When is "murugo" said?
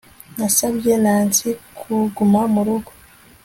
2.53-2.91